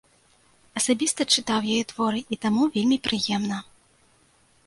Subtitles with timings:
[0.79, 3.57] Асабіста чытаў яе творы, і таму вельмі прыемна.